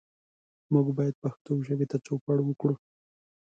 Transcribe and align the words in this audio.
موږ 0.73 0.87
باید 0.97 1.21
پښتو 1.23 1.51
ژبې 1.67 1.85
ته 1.91 1.97
چوپړ 2.05 2.37
وکړو. 2.43 2.75